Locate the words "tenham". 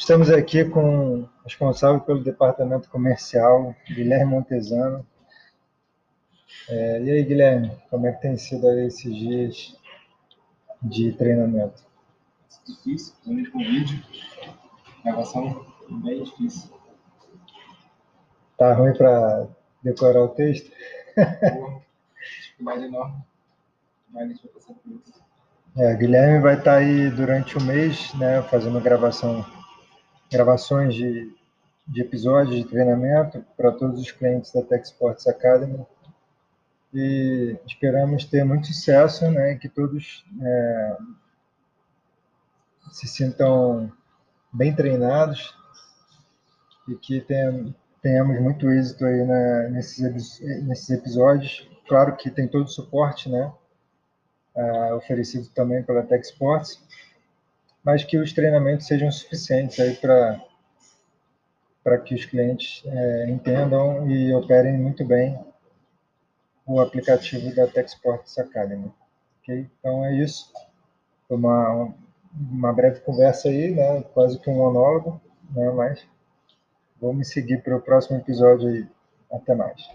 47.20-47.74